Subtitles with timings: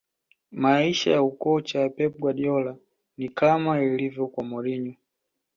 [0.51, 2.75] maisha ya ukocha ya pep guardiola
[3.17, 4.95] ni kama ilivyo kwa mourinho